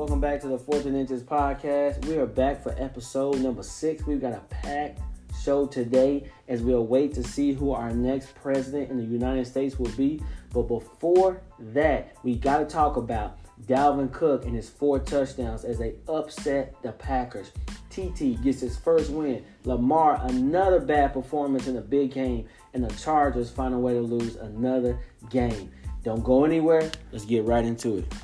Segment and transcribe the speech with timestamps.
[0.00, 2.06] Welcome back to the Fourth and Inches podcast.
[2.06, 4.06] We are back for episode number six.
[4.06, 4.98] We've got a packed
[5.42, 9.78] show today as we await to see who our next president in the United States
[9.78, 10.22] will be.
[10.54, 13.36] But before that, we got to talk about
[13.66, 17.52] Dalvin Cook and his four touchdowns as they upset the Packers.
[17.90, 19.44] TT gets his first win.
[19.64, 22.48] Lamar, another bad performance in a big game.
[22.72, 24.98] And the Chargers find a way to lose another
[25.28, 25.70] game.
[26.02, 26.90] Don't go anywhere.
[27.12, 28.14] Let's get right into it.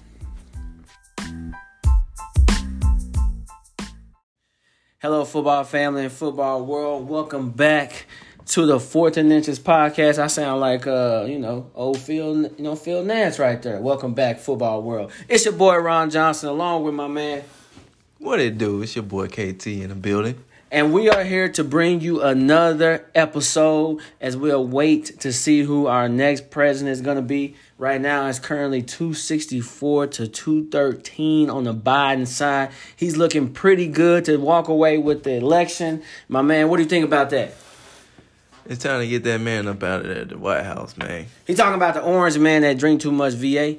[5.03, 7.07] Hello, football family and football world.
[7.07, 8.07] Welcome back
[8.47, 10.19] to the Fourth and Inches podcast.
[10.19, 13.79] I sound like uh, you know, old Phil, you know, Phil Nance right there.
[13.79, 15.13] Welcome back, football world.
[15.29, 17.45] It's your boy Ron Johnson, along with my man.
[18.17, 18.81] What it do?
[18.81, 20.43] It's your boy KT in the building.
[20.73, 25.89] And we are here to bring you another episode as we await to see who
[25.89, 27.55] our next president is going to be.
[27.79, 32.71] Right now, it's currently 264 to 213 on the Biden side.
[32.97, 36.03] He's looking pretty good to walk away with the election.
[36.27, 37.55] My man, what do you think about that?
[38.65, 41.27] It's time to get that man up out of there, the White House, man.
[41.47, 43.77] He talking about the orange man that drink too much VA.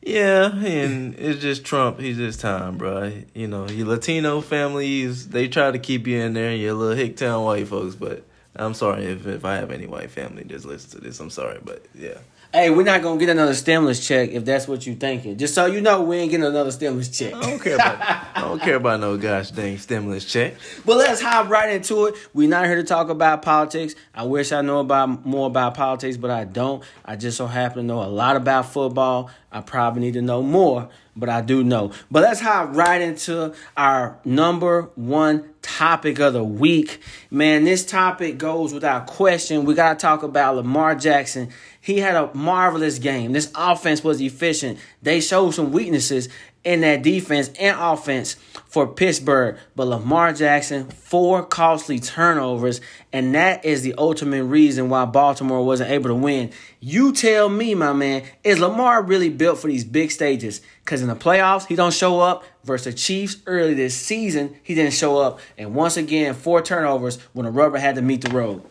[0.00, 2.00] Yeah, and it's just Trump.
[2.00, 3.12] He's just time, bro.
[3.34, 7.44] You know, your Latino families, they try to keep you in there, your little Hicktown
[7.44, 8.24] white folks, but
[8.56, 11.20] I'm sorry if, if I have any white family just listen to this.
[11.20, 12.18] I'm sorry, but yeah.
[12.54, 15.36] Hey, we're not gonna get another stimulus check if that's what you're thinking.
[15.36, 17.34] Just so you know, we ain't getting another stimulus check.
[17.34, 20.54] I don't care about I don't care about no gosh dang stimulus check.
[20.86, 22.14] But let's hop right into it.
[22.32, 23.96] We're not here to talk about politics.
[24.14, 26.84] I wish I know about more about politics, but I don't.
[27.04, 29.30] I just so happen to know a lot about football.
[29.50, 31.92] I probably need to know more, but I do know.
[32.10, 37.00] But let's hop right into our number one topic of the week.
[37.30, 39.64] Man, this topic goes without question.
[39.64, 41.50] We got to talk about Lamar Jackson.
[41.80, 43.32] He had a marvelous game.
[43.32, 44.78] This offense was efficient.
[45.02, 46.28] They showed some weaknesses
[46.64, 48.34] in that defense and offense
[48.66, 49.56] for Pittsburgh.
[49.76, 52.80] But Lamar Jackson, four costly turnovers,
[53.12, 56.50] and that is the ultimate reason why Baltimore wasn't able to win.
[56.80, 60.60] You tell me, my man, is Lamar really built for these big stages?
[60.84, 62.44] Because in the playoffs, he don't show up.
[62.64, 65.38] Versus the Chiefs early this season, he didn't show up.
[65.58, 68.62] And once again, four turnovers when the rubber had to meet the road.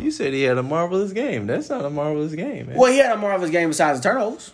[0.00, 1.48] You said he had a marvelous game.
[1.48, 2.76] That's not a marvelous game, man.
[2.76, 4.52] Well, he had a marvelous game besides the turnovers.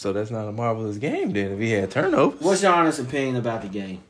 [0.00, 2.40] So that's not a marvelous game then if he had turnovers.
[2.40, 4.00] What's your honest opinion about the game?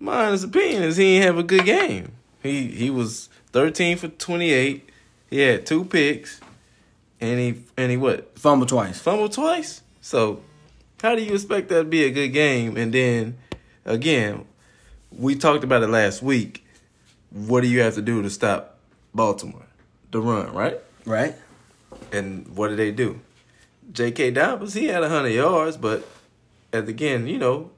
[0.00, 2.10] My honest opinion is he didn't have a good game.
[2.42, 4.90] He he was 13 for 28.
[5.30, 6.40] He had two picks.
[7.20, 8.36] And he and he what?
[8.40, 8.98] Fumble twice.
[8.98, 9.82] Fumble twice?
[10.00, 10.42] So
[11.00, 12.76] how do you expect that to be a good game?
[12.76, 13.38] And then
[13.84, 14.46] again,
[15.16, 16.66] we talked about it last week.
[17.30, 18.78] What do you have to do to stop
[19.14, 19.66] Baltimore?
[20.10, 20.80] The run, right?
[21.04, 21.36] Right.
[22.10, 23.20] And what did they do?
[23.92, 24.32] J.K.
[24.32, 26.06] Dobbins, he had hundred yards, but
[26.72, 27.70] at the again, you know,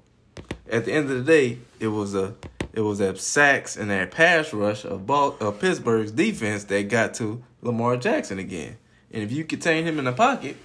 [0.71, 2.35] at the end of the day, it was a
[2.73, 7.15] it was that sacks and that pass rush of, Ball, of Pittsburgh's defense that got
[7.15, 8.79] to Lamar Jackson again.
[9.13, 10.57] And if you contain him in the pocket,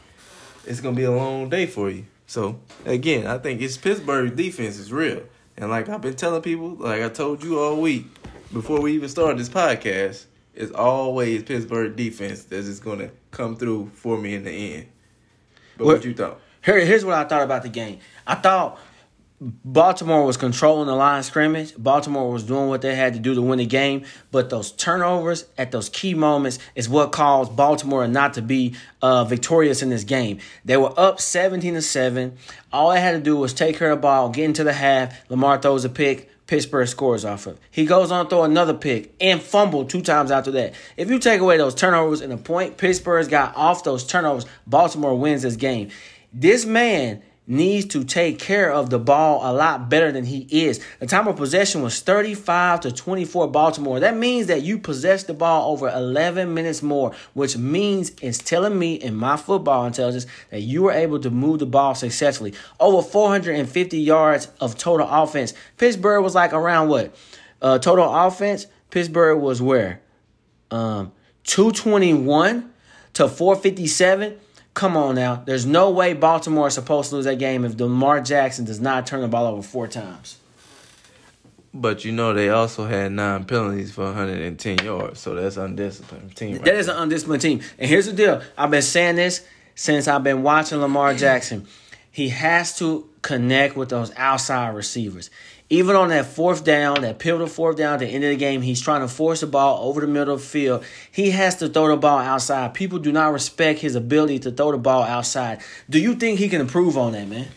[0.65, 2.05] it's gonna be a long day for you.
[2.25, 5.23] So again, I think it's Pittsburgh's defense is real.
[5.57, 8.05] And like I've been telling people, like I told you all week
[8.53, 13.55] before we even started this podcast, it's always Pittsburgh defense that is just gonna come
[13.55, 14.87] through for me in the end.
[15.77, 16.39] But what, what you thought?
[16.63, 17.99] Here, here's what I thought about the game.
[18.25, 18.79] I thought
[19.39, 21.73] Baltimore was controlling the line scrimmage.
[21.77, 24.03] Baltimore was doing what they had to do to win the game.
[24.31, 29.25] But those turnovers at those key moments is what caused Baltimore not to be uh,
[29.25, 30.39] victorious in this game.
[30.65, 32.35] They were up 17 to 7.
[32.73, 35.29] All they had to do was take care of the ball, get into the half.
[35.29, 36.31] Lamar throws a pick.
[36.47, 37.59] Pittsburgh scores off of.
[37.69, 40.73] He goes on to throw another pick and fumble two times after that.
[40.95, 45.17] If you take away those turnovers and the point Pittsburgh's got off those turnovers, Baltimore
[45.17, 45.89] wins this game.
[46.33, 50.83] This man needs to take care of the ball a lot better than he is.
[50.99, 54.01] The time of possession was 35 to 24 Baltimore.
[54.01, 58.77] That means that you possessed the ball over 11 minutes more, which means it's telling
[58.77, 62.53] me in my football intelligence that you were able to move the ball successfully.
[62.79, 65.53] Over 450 yards of total offense.
[65.77, 67.15] Pittsburgh was like around what?
[67.61, 70.01] Uh, total offense, Pittsburgh was where?
[70.69, 71.13] Um,
[71.45, 72.71] 221
[73.13, 74.37] to 457.
[74.77, 75.41] Come on now.
[75.43, 79.07] There's no way Baltimore is supposed to lose that game if Lamar Jackson does not
[79.07, 80.37] turn the ball over four times.
[81.73, 86.57] But you know they also had nine penalties for 110 yards, so that's undisciplined team.
[86.57, 87.61] Right that is an undisciplined team.
[87.79, 89.43] And here's the deal: I've been saying this
[89.73, 91.65] since I've been watching Lamar Jackson.
[92.11, 95.31] He has to connect with those outside receivers.
[95.69, 98.61] Even on that fourth down, that pivotal fourth down at the end of the game,
[98.61, 100.85] he's trying to force the ball over the middle of the field.
[101.11, 102.73] He has to throw the ball outside.
[102.73, 105.59] People do not respect his ability to throw the ball outside.
[105.89, 107.47] Do you think he can improve on that, man?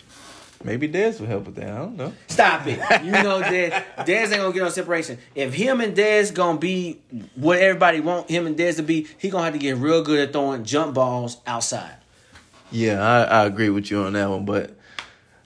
[0.62, 1.70] Maybe Dez will help with that.
[1.70, 2.12] I don't know.
[2.26, 2.78] Stop it.
[3.02, 3.70] You know Dez.
[3.98, 5.16] Dez ain't gonna get on separation.
[5.34, 7.00] If him and Dez gonna be
[7.34, 10.20] what everybody want him and Dez to be, he gonna have to get real good
[10.20, 11.96] at throwing jump balls outside.
[12.70, 14.76] Yeah, I, I agree with you on that one, but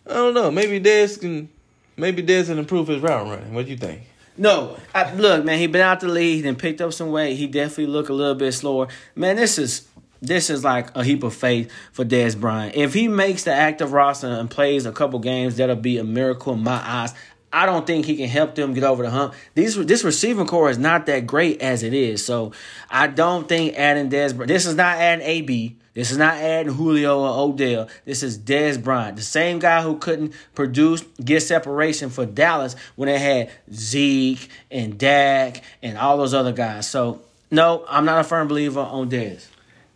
[0.07, 0.51] I don't know.
[0.51, 1.49] Maybe Dez can
[1.97, 3.55] maybe can improve his route running.
[3.55, 4.03] What do you think?
[4.37, 7.37] No, I, look, man, he been out the lead and picked up some weight.
[7.37, 8.89] He definitely look a little bit slower.
[9.15, 9.87] Man, this is
[10.21, 12.75] this is like a heap of faith for Dez Bryant.
[12.75, 16.55] If he makes the active roster and plays a couple games, that'll be a miracle
[16.55, 17.15] in my eyes.
[17.53, 19.35] I don't think he can help them get over the hump.
[19.55, 22.53] These this receiving corps is not that great as it is, so
[22.91, 24.37] I don't think adding Dez.
[24.49, 25.77] This is not adding AB.
[25.95, 27.89] This is not adding Julio or Odell.
[28.05, 33.07] This is Dez Bryant, the same guy who couldn't produce, get separation for Dallas when
[33.07, 36.89] they had Zeke and Dak and all those other guys.
[36.89, 39.47] So no, I'm not a firm believer on Dez.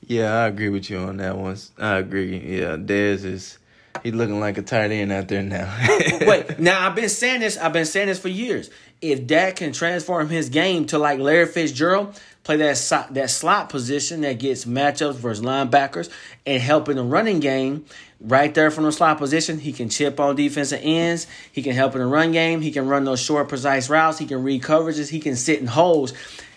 [0.07, 1.57] Yeah, I agree with you on that one.
[1.77, 2.39] I agree.
[2.61, 3.59] Yeah, Dez is
[4.03, 5.77] he's looking like a tight end out there now.
[6.21, 7.59] Wait, now I've been saying this.
[7.59, 8.71] I've been saying this for years.
[9.01, 12.19] If Dak can transform his game to like Larry Fitzgerald,
[12.49, 16.09] play that that slot position that gets matchups versus linebackers
[16.47, 17.85] and help in the running game,
[18.23, 21.27] right there from the slot position, he can chip on defensive ends.
[21.53, 22.63] He can help in the run game.
[22.63, 24.17] He can run those short, precise routes.
[24.17, 25.11] He can read coverages.
[25.11, 26.15] He can sit in holes.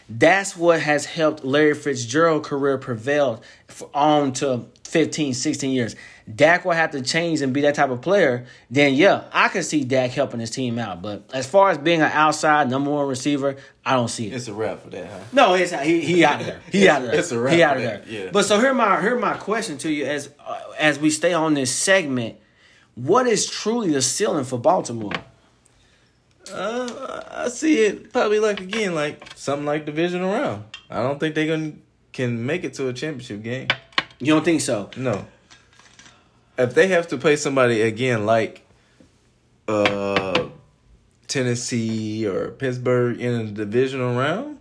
[0.10, 3.44] That's what has helped Larry Fitzgerald career prevail
[3.94, 5.98] on to 15, 16 years.
[6.34, 9.64] Dak will have to change and be that type of player, then yeah, I can
[9.64, 11.02] see Dak helping his team out.
[11.02, 14.34] But as far as being an outside number one receiver, I don't see it.
[14.34, 15.20] It's a wrap for that, huh?
[15.34, 16.62] No, it's he he out of there.
[16.72, 17.20] He out of there.
[17.20, 17.54] It's a wrap.
[17.54, 18.04] He out of there.
[18.08, 18.30] Yeah.
[18.32, 21.54] But so here my here my question to you as uh, as we stay on
[21.54, 22.38] this segment,
[22.96, 25.14] what is truly the ceiling for Baltimore?
[26.52, 30.66] Uh, I see it probably like again like something like division round.
[30.90, 31.74] I don't think they gonna
[32.12, 33.68] can make it to a championship game.
[34.20, 34.90] You don't think so?
[34.98, 35.26] No.
[36.58, 38.66] If they have to play somebody again like
[39.68, 40.50] uh
[41.28, 44.60] Tennessee or Pittsburgh in a divisional round,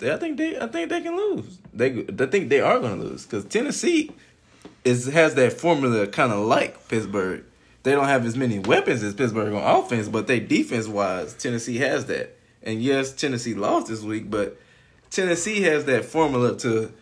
[0.00, 1.58] I think they I think they can lose.
[1.72, 4.12] They I think they are going to lose cuz Tennessee
[4.84, 7.44] is has that formula kind of like Pittsburgh.
[7.82, 11.78] They don't have as many weapons as Pittsburgh on offense, but they defense wise, Tennessee
[11.78, 12.36] has that.
[12.62, 14.56] And yes, Tennessee lost this week, but
[15.10, 16.92] Tennessee has that formula to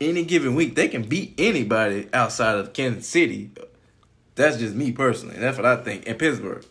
[0.00, 3.50] any given week they can beat anybody outside of Kansas City.
[4.34, 5.36] That's just me personally.
[5.38, 6.04] That's what I think.
[6.04, 6.64] In Pittsburgh.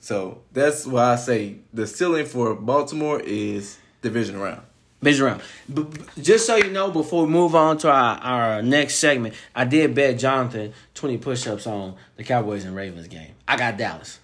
[0.00, 4.62] So that's why I say the ceiling for Baltimore is division round.
[5.00, 5.42] Division round.
[5.72, 5.86] B-
[6.20, 9.94] just so you know, before we move on to our, our next segment, I did
[9.94, 13.34] bet Jonathan 20 push ups on the Cowboys and Ravens game.
[13.46, 14.18] I got Dallas.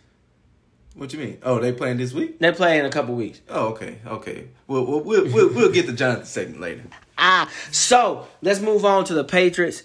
[0.94, 1.38] What you mean?
[1.44, 2.40] Oh, they playing this week?
[2.40, 3.40] They play in a couple weeks.
[3.48, 4.48] Oh, okay, okay.
[4.66, 6.82] We'll we'll we'll, we'll, we'll get the Jonathan segment later.
[7.16, 9.84] Ah, so let's move on to the Patriots.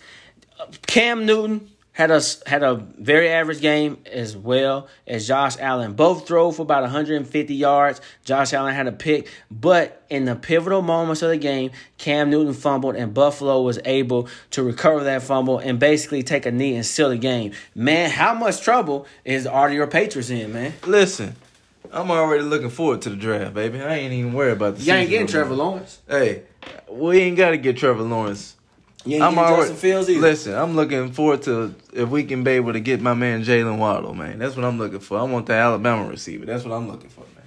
[0.87, 5.93] Cam Newton had a had a very average game as well as Josh Allen.
[5.93, 8.01] Both drove for about 150 yards.
[8.25, 12.53] Josh Allen had a pick, but in the pivotal moments of the game, Cam Newton
[12.53, 16.85] fumbled and Buffalo was able to recover that fumble and basically take a knee and
[16.85, 17.53] seal the game.
[17.75, 20.73] Man, how much trouble is are your Patriots in, man?
[20.87, 21.35] Listen,
[21.91, 23.79] I'm already looking forward to the draft, baby.
[23.79, 24.83] I ain't even worried about the.
[24.83, 25.53] You ain't getting Trevor.
[25.53, 25.99] Lawrence.
[26.07, 26.43] Hey,
[26.89, 28.55] we ain't got to get Trevor Lawrence.
[29.05, 30.21] Ain't getting Justin Fields either.
[30.21, 33.77] Listen, I'm looking forward to if we can be able to get my man Jaylen
[33.77, 34.39] Waddle, man.
[34.39, 35.19] That's what I'm looking for.
[35.19, 36.45] I want the Alabama receiver.
[36.45, 37.43] That's what I'm looking for, man.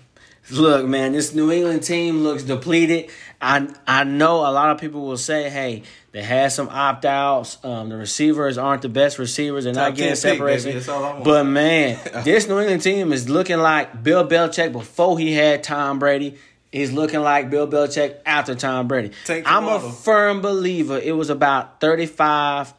[0.50, 3.10] Look, man, this New England team looks depleted.
[3.40, 5.82] I I know a lot of people will say, "Hey,
[6.12, 7.58] they had some opt outs.
[7.64, 9.64] Um, the receivers aren't the best receivers.
[9.64, 10.78] They're not getting 10 pick, separation." baby.
[10.78, 11.24] That's all I want.
[11.24, 15.98] But man, this New England team is looking like Bill Belichick before he had Tom
[15.98, 16.36] Brady.
[16.72, 19.12] He's looking like Bill Belichick after Tom Brady.
[19.28, 20.98] I'm a firm believer.
[20.98, 22.74] It was about 35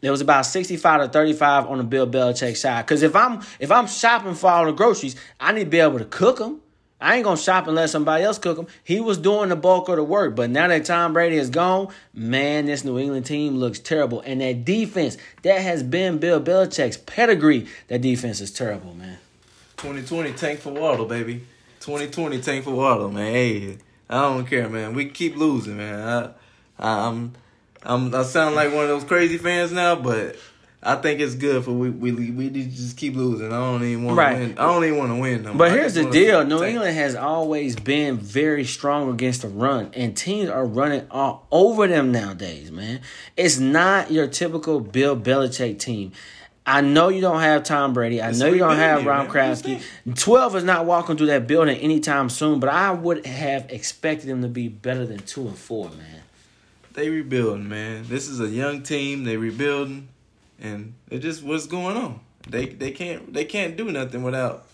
[0.00, 2.86] it was about 65 to 35 on the Bill Belichick side.
[2.86, 5.98] Because if I'm if I'm shopping for all the groceries, I need to be able
[5.98, 6.60] to cook them.
[7.00, 8.66] I ain't gonna shop and let somebody else cook them.
[8.82, 11.92] He was doing the bulk of the work, but now that Tom Brady is gone,
[12.12, 14.20] man, this New England team looks terrible.
[14.20, 17.68] And that defense, that has been Bill Belichick's pedigree.
[17.86, 19.18] That defense is terrible, man.
[19.76, 21.44] 2020 tank for Waddle, baby.
[21.88, 23.32] 2020 tank for Waddle, man.
[23.32, 23.78] Hey,
[24.10, 24.92] I don't care, man.
[24.92, 26.34] We keep losing, man.
[26.78, 27.32] I, I'm,
[27.82, 30.36] I'm, I sound like one of those crazy fans now, but
[30.82, 33.46] I think it's good for we we we just keep losing.
[33.46, 34.34] I don't even want Right.
[34.34, 34.58] to win.
[34.58, 35.42] I don't even want to win.
[35.44, 35.54] No.
[35.54, 36.44] But here's the deal.
[36.44, 41.46] New England has always been very strong against the run, and teams are running all
[41.50, 42.70] over them nowadays.
[42.70, 43.00] Man,
[43.34, 46.12] it's not your typical Bill Belichick team.
[46.68, 48.20] I know you don't have Tom Brady.
[48.20, 49.80] I It's know you don't have Ron man.
[50.14, 52.60] Twelve is not walking through that building anytime soon.
[52.60, 56.22] But I would have expected them to be better than two and four, man.
[56.92, 58.04] They rebuilding, man.
[58.06, 59.24] This is a young team.
[59.24, 60.08] They rebuilding,
[60.60, 62.20] and it just what's going on.
[62.46, 64.66] they they can't they can't do nothing without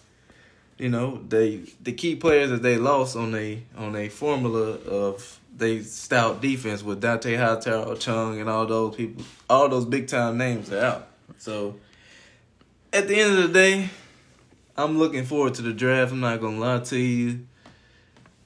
[0.78, 5.38] you know they the key players that they lost on a on a formula of
[5.56, 10.36] they stout defense with Dont'a Hightower, Chung, and all those people, all those big time
[10.36, 11.08] names are out.
[11.38, 11.76] So
[12.94, 13.90] at the end of the day,
[14.76, 16.12] I'm looking forward to the draft.
[16.12, 17.40] I'm not gonna lie to you.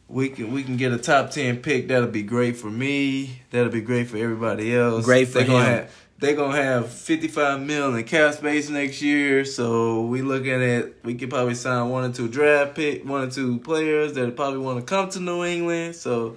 [0.09, 1.88] We can we can get a top ten pick.
[1.88, 3.43] That'll be great for me.
[3.50, 5.05] That'll be great for everybody else.
[5.05, 5.75] Great for they Gonna him.
[5.75, 9.45] have, they're gonna have 55 mil in cap space next year.
[9.45, 13.31] So we looking at we could probably sign one or two draft pick, one or
[13.31, 15.95] two players that probably want to come to New England.
[15.95, 16.37] So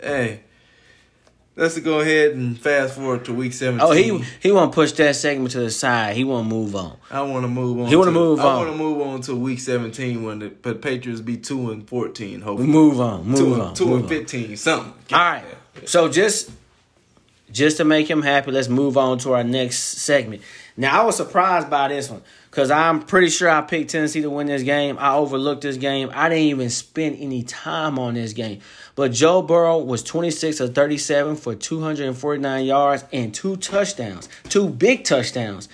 [0.00, 0.42] hey,
[1.60, 3.80] let's go ahead and fast forward to week 17.
[3.86, 6.16] Oh, he he want to push that segment to the side.
[6.16, 6.96] He want to move on.
[7.10, 7.86] I want to move on.
[7.86, 8.46] He wanna move on.
[8.46, 11.86] I want to move on to week 17 when the Pa- Patriots be two and
[11.88, 12.40] 14.
[12.40, 13.26] Hopefully, Move on.
[13.26, 13.60] Move two, on.
[13.68, 14.08] and, two move and on.
[14.08, 14.92] 15, something.
[15.12, 15.44] All right.
[15.84, 16.50] So just
[17.52, 20.42] just to make him happy, let's move on to our next segment.
[20.80, 24.30] Now I was surprised by this one because I'm pretty sure I picked Tennessee to
[24.30, 24.96] win this game.
[24.98, 26.10] I overlooked this game.
[26.14, 28.60] I didn't even spend any time on this game.
[28.94, 35.04] But Joe Burrow was 26 of 37 for 249 yards and two touchdowns, two big
[35.04, 35.68] touchdowns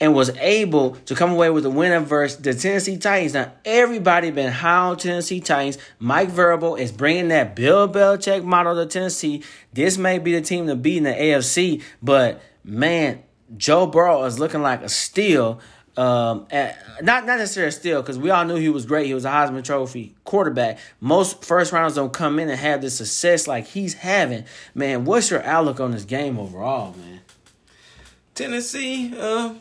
[0.00, 3.34] and was able to come away with a win versus the Tennessee Titans.
[3.34, 5.78] Now, everybody been high on Tennessee Titans.
[6.00, 9.44] Mike Vrabel is bringing that Bill Belichick model to Tennessee.
[9.72, 13.22] This may be the team to beat in the AFC, but man,
[13.56, 15.60] Joe Burrow is looking like a steal.
[15.96, 19.06] Um, at, not not necessarily a steal because we all knew he was great.
[19.06, 20.78] He was a Heisman Trophy quarterback.
[21.00, 24.44] Most first rounders don't come in and have the success like he's having.
[24.74, 27.20] Man, what's your outlook on this game overall, man?
[28.36, 29.54] Tennessee, uh,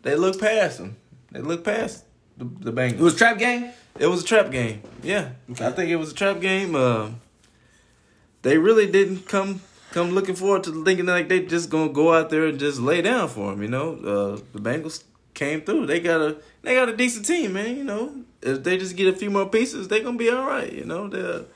[0.00, 0.96] they look past them.
[1.30, 2.04] They look past
[2.38, 2.92] the, the Bengals.
[2.94, 3.70] It was a trap game.
[3.98, 4.82] It was a trap game.
[5.02, 5.30] Yeah,
[5.60, 6.74] I think it was a trap game.
[6.74, 7.10] Uh,
[8.40, 9.60] they really didn't come
[9.96, 13.00] come looking forward to thinking like they just gonna go out there and just lay
[13.00, 13.62] down for them.
[13.62, 15.86] You know, uh, the Bengals came through.
[15.86, 17.74] They got a they got a decent team, man.
[17.74, 18.12] You know,
[18.42, 20.70] if they just get a few more pieces, they gonna be all right.
[20.70, 21.46] You know, the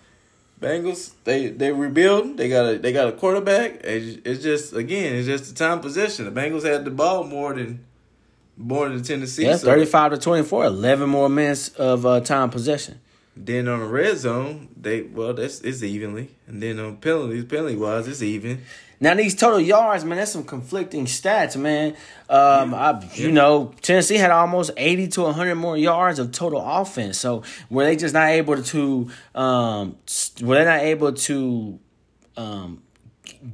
[0.58, 2.38] Bengals they they rebuild.
[2.38, 3.84] They got a they got a quarterback.
[3.84, 6.24] It's it's just again, it's just the time possession.
[6.24, 7.84] The Bengals had the ball more than
[8.56, 9.44] more than Tennessee.
[9.44, 13.00] Yeah, so- 35 to 24, 11 more minutes of uh, time possession.
[13.36, 17.76] Then on the red zone, they well that's it's evenly, and then on penalties, penalty
[17.76, 18.62] wise, it's even.
[19.02, 21.96] Now these total yards, man, that's some conflicting stats, man.
[22.28, 27.18] Um, I, you know, Tennessee had almost eighty to hundred more yards of total offense.
[27.18, 29.10] So were they just not able to?
[29.34, 29.96] Um,
[30.42, 31.78] were they not able to?
[32.36, 32.82] Um,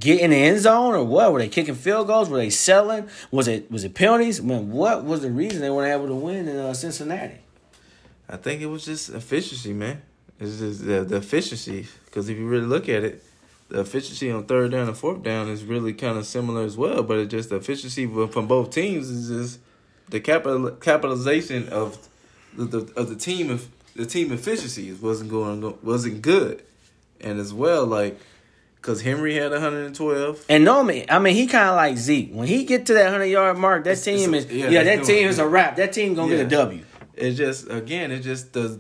[0.01, 1.33] get in the end zone or what?
[1.33, 2.29] Were they kicking field goals?
[2.29, 3.09] Were they selling?
[3.31, 4.43] Was it was it penalties?
[4.43, 7.39] Man, what was the reason they weren't able to win in uh, Cincinnati?
[8.29, 10.03] I think it was just efficiency, man.
[10.39, 13.23] It's just the, the efficiency because if you really look at it,
[13.69, 17.03] the efficiency on third down and fourth down is really kind of similar as well.
[17.03, 19.61] But it's just the efficiency from both teams is just
[20.09, 22.09] the capital capitalization of
[22.57, 26.63] the, the of the team of the team efficiencies wasn't going wasn't good,
[27.21, 28.19] and as well like
[28.77, 30.45] because Henry had 112.
[30.49, 32.31] And Normally, I mean, he kind of like Zeke.
[32.33, 34.99] When he get to that hundred yard mark, that team it's is yeah, yeah, that
[35.01, 35.77] it's team is a wrap.
[35.77, 36.63] That team gonna get a Yeah.
[36.63, 36.85] W.
[37.17, 38.79] It's just again, it just does.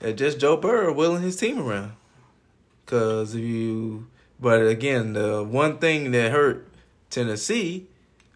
[0.00, 1.92] It just Joe Burrow willing his team around.
[2.86, 4.06] Cause if you,
[4.38, 6.68] but again, the one thing that hurt
[7.08, 7.86] Tennessee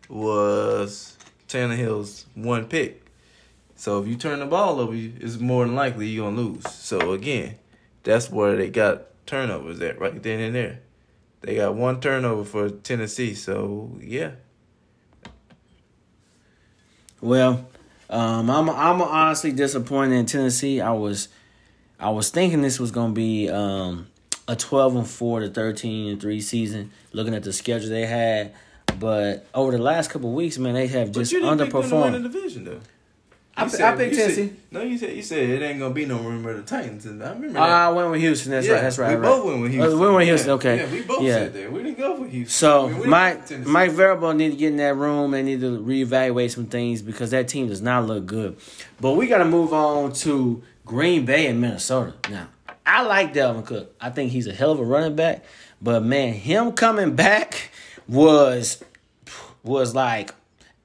[0.09, 3.05] was Tannehill's one pick.
[3.77, 6.69] So if you turn the ball over, it's more than likely you're gonna lose.
[6.71, 7.57] So again,
[8.03, 10.81] that's where they got turnovers at right then and there.
[11.43, 13.35] They got one turnover for Tennessee.
[13.35, 14.33] So yeah,
[17.21, 17.69] Well,
[18.11, 20.81] um, I'm I'm honestly disappointed in Tennessee.
[20.81, 21.29] I was
[22.01, 24.07] I was thinking this was gonna be um,
[24.47, 26.91] a 12 and four to 13 and three season.
[27.13, 28.55] Looking at the schedule they had,
[28.99, 31.91] but over the last couple of weeks, man, they have just you didn't pick them
[31.91, 32.81] win the underperformed.
[33.65, 34.57] I, said- I picked you said- Tennessee.
[34.71, 37.31] no, you said you said it ain't gonna be no of the Titans, and I
[37.33, 37.71] remember Uh, that.
[37.73, 38.53] I went with Houston.
[38.53, 38.83] That's Yeah, right.
[38.83, 39.09] That's right.
[39.11, 39.23] We right.
[39.23, 39.99] both went with Uh, Houston.
[39.99, 40.49] we went with Houston.
[40.49, 40.77] Yeah, Okay.
[40.79, 41.33] Yeah, we both Yeah.
[41.35, 41.73] said that.
[41.73, 42.49] We didn't go for Houston.
[42.49, 43.71] So I mean, Mike Tennessee.
[43.71, 45.31] Mike Vrabel need to get in that room.
[45.33, 48.57] They need to reevaluate some things because that team does not look good.
[49.01, 52.15] But we got to move on to Green Bay and Minnesota.
[52.31, 52.49] Now
[52.87, 53.95] I like Dalvin Cook.
[54.01, 55.45] I think he's a hell of a running back.
[55.83, 57.71] But man, him coming back
[58.09, 58.83] was
[59.65, 60.33] was like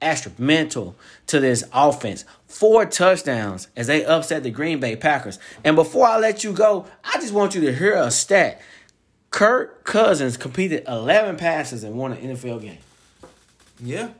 [0.02, 0.94] instrumental
[1.28, 2.24] to this offense.
[2.46, 5.38] Four touchdowns as they upset the Green Bay Packers.
[5.64, 8.60] And before I let you go, I just want you to hear a stat.
[9.30, 12.78] Kirk Cousins completed 11 passes and won an NFL game.
[13.80, 14.10] Yeah,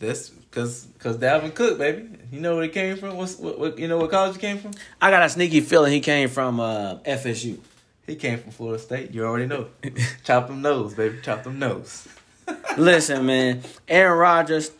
[0.00, 2.08] that's because because Dalvin Cook, baby.
[2.32, 3.16] You know where he came from?
[3.16, 3.78] What's what, what?
[3.78, 4.72] You know what college he came from?
[5.00, 7.58] I got a sneaky feeling he came from uh, FSU.
[8.06, 9.12] He came from Florida State.
[9.12, 9.68] You already know.
[10.24, 11.18] Chop them nose, baby.
[11.22, 12.08] Chop them nose.
[12.76, 14.70] Listen, man, Aaron Rodgers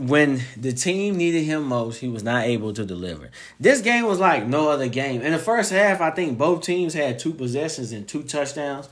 [0.00, 3.30] when the team needed him most, he was not able to deliver.
[3.58, 5.20] This game was like no other game.
[5.20, 8.88] In the first half, I think both teams had two possessions and two touchdowns.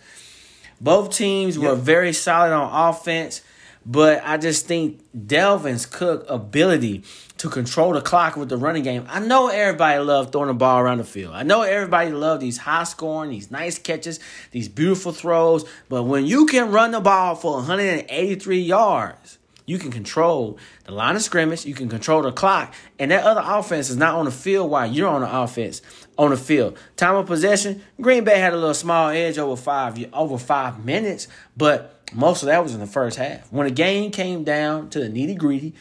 [0.80, 3.40] Both teams were very solid on offense,
[3.86, 7.04] but I just think Dalvin's Cook ability
[7.38, 9.06] to control the clock with the running game.
[9.08, 11.34] I know everybody loved throwing the ball around the field.
[11.34, 15.64] I know everybody loved these high scoring, these nice catches, these beautiful throws.
[15.88, 19.37] But when you can run the ball for 183 yards,
[19.68, 23.42] you can control the line of scrimmage, you can control the clock, and that other
[23.44, 25.82] offense is not on the field while you're on the offense
[26.16, 26.78] on the field.
[26.96, 31.28] Time of possession, Green Bay had a little small edge over five over five minutes,
[31.54, 33.52] but most of that was in the first half.
[33.52, 35.74] When the game came down to the nitty gritty,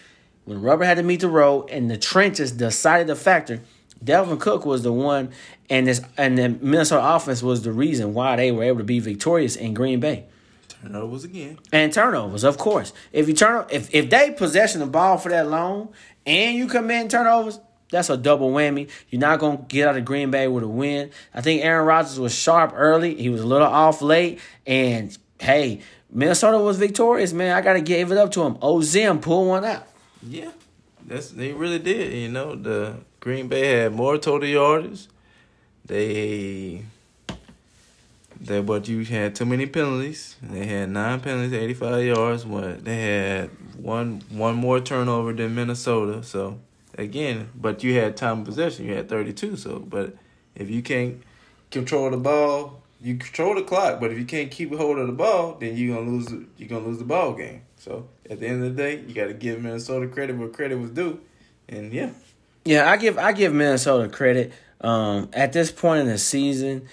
[0.44, 3.62] when rubber had to meet the road and the trenches decided the factor,
[4.03, 5.32] Dalvin Cook was the one,
[5.70, 9.00] and this and the Minnesota offense was the reason why they were able to be
[9.00, 10.25] victorious in Green Bay
[10.81, 11.57] Turnovers again.
[11.72, 12.93] and turnovers, of course.
[13.12, 15.89] If you turn if if they possession the ball for that long
[16.25, 17.60] and you commit turnovers,
[17.91, 18.89] that's a double whammy.
[19.10, 21.10] You're not gonna get out of Green Bay with a win.
[21.34, 23.15] I think Aaron Rodgers was sharp early.
[23.15, 25.81] He was a little off late, and hey,
[26.12, 27.34] Minnesota was victorious.
[27.34, 28.55] Man, I gotta give it up to him.
[28.55, 29.88] Ozim pulled one out.
[30.22, 30.51] Yeah,
[31.05, 32.13] that's they really did.
[32.13, 35.07] You know, the Green Bay had more total yardage.
[35.86, 36.84] They
[38.39, 40.36] they but you had too many penalties.
[40.41, 42.46] They had nine penalties, eighty five yards.
[42.46, 46.24] What they had one one more turnover than Minnesota.
[46.24, 46.60] So
[46.98, 48.86] again, but you had time possession.
[48.86, 49.56] You had thirty two.
[49.56, 50.15] So, but
[50.56, 51.22] if you can't
[51.72, 54.00] control the ball, you control the clock.
[54.00, 56.32] But if you can't keep hold of the ball, then you are gonna lose.
[56.58, 57.62] You're gonna lose the ball game.
[57.77, 60.79] So at the end of the day, you got to give Minnesota credit where credit
[60.79, 61.20] was due.
[61.70, 62.10] And yeah,
[62.65, 64.53] Yeah, I give I give Minnesota credit.
[64.82, 66.88] Um, at this point in the season,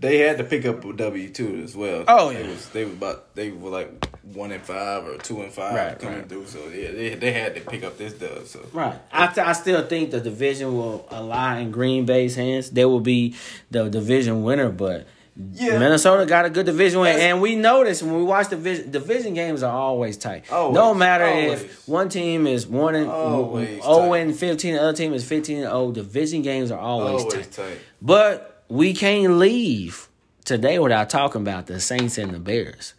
[0.00, 2.04] they had to pick up a W two as well.
[2.06, 2.48] Oh, they yeah.
[2.48, 5.98] was they were about they were like one and five or two and five Right,
[5.98, 6.28] coming right.
[6.28, 6.46] through.
[6.46, 8.46] So yeah, they they had to pick up this dub.
[8.46, 8.94] So Right.
[9.12, 12.70] I, I still think the division will lie in Green Bay's hands.
[12.70, 13.34] They will be
[13.70, 15.06] the division winner, but
[15.54, 15.78] Yeah.
[15.78, 17.18] Minnesota got a good division win.
[17.18, 20.44] And we notice when we watch division division games are always tight.
[20.52, 21.62] Always, no matter always.
[21.62, 24.18] if one team is one and Always oh tight.
[24.18, 25.90] and fifteen, the other team is fifteen and oh.
[25.92, 27.52] Division games are always, always tight.
[27.52, 27.78] tight.
[28.02, 30.08] But we can't leave
[30.44, 32.94] today without talking about the Saints and the Bears.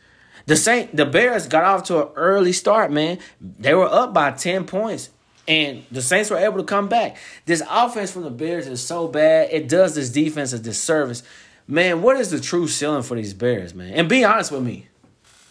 [0.45, 3.19] The Saint the Bears got off to an early start, man.
[3.39, 5.09] They were up by 10 points.
[5.47, 7.17] And the Saints were able to come back.
[7.45, 9.49] This offense from the Bears is so bad.
[9.51, 11.23] It does this defense a disservice.
[11.67, 13.93] Man, what is the true ceiling for these Bears, man?
[13.93, 14.88] And be honest with me.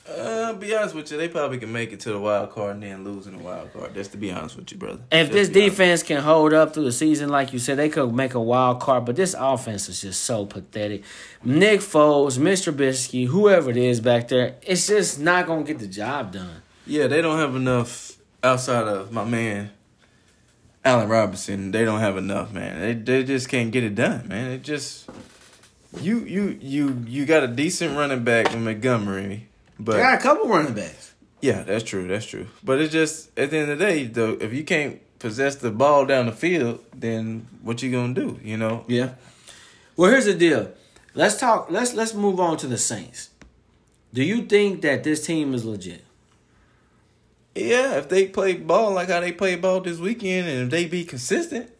[0.09, 2.83] Uh, be honest with you, they probably can make it to the wild card and
[2.83, 3.95] then lose in the wild card.
[3.95, 5.01] Just to be honest with you, brother.
[5.13, 5.77] If Just this be honest.
[5.77, 8.81] defense can hold up through the season, like you said, they could make a wild
[8.81, 9.05] card.
[9.05, 11.03] But this offense is just so pathetic.
[11.45, 12.73] Nick Foles, Mr.
[12.73, 16.63] Trubisky, whoever it is back there, it's just not gonna get the job done.
[16.87, 19.71] Yeah, they don't have enough outside of my man
[20.85, 21.71] Allen Robinson.
[21.71, 22.81] They don't have enough, man.
[22.81, 24.53] They they just can't get it done, man.
[24.53, 25.09] It just
[26.01, 30.23] you you you you got a decent running back in Montgomery, but They got a
[30.23, 31.15] couple running backs.
[31.41, 32.47] yeah, that's true, that's true.
[32.63, 35.71] But it's just at the end of the day, though, if you can't possess the
[35.71, 38.39] ball down the field, then what you gonna do?
[38.43, 38.85] You know?
[38.89, 39.11] Yeah.
[39.97, 40.73] Well, here's the deal.
[41.15, 41.71] Let's talk.
[41.71, 43.31] Let's let's move on to the Saints.
[44.15, 46.05] Do you think that this team is legit?
[47.55, 50.85] Yeah, if they play ball like how they played ball this weekend, and if they
[50.87, 51.71] be consistent,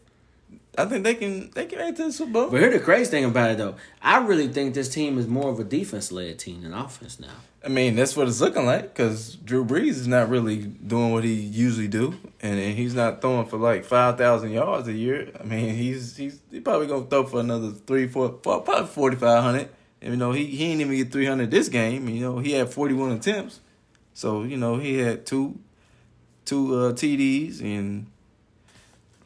[0.77, 2.51] I think they can they can make the Super Bowl.
[2.51, 3.77] But here's the crazy thing about it, though.
[4.03, 7.37] I really think this team is more of a defense led team than offense now.
[7.65, 11.25] I mean, that's what it's looking like because Drew Brees is not really doing what
[11.25, 15.33] he usually do, and, and he's not throwing for like five thousand yards a year.
[15.39, 19.17] I mean, he's he's he probably gonna throw for another three, four, four probably forty
[19.17, 19.71] five hundred.
[20.01, 22.09] You know, he he ain't even get three hundred this game.
[22.09, 23.59] You know, he had forty one attempts,
[24.15, 25.59] so you know he had two
[26.45, 28.07] two uh, TDs and.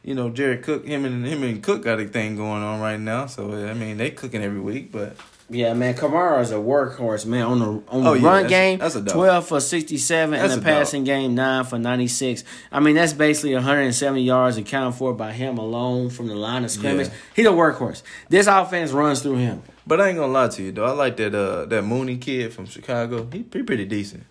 [0.05, 2.99] You know, Jared Cook, him and him and Cook got a thing going on right
[2.99, 3.25] now.
[3.25, 5.15] So I mean, they cooking every week, but
[5.53, 5.93] Yeah, man.
[5.93, 7.43] Kamara is a workhorse, man.
[7.43, 10.39] On the on the Oh, yeah, run that's- game, that's a twelve for sixty seven,
[10.39, 12.43] and the passing game nine for ninety six.
[12.71, 16.27] I mean, that's basically one hundred and seventy yards accounted for by him alone from
[16.27, 17.07] the line of scrimmage.
[17.07, 17.13] Yeah.
[17.35, 18.01] He's a workhorse.
[18.29, 19.61] This offense runs through him.
[19.85, 20.85] But I ain't gonna lie to you though.
[20.85, 23.27] I like that uh that Mooney kid from Chicago.
[23.31, 24.23] He pretty pretty decent.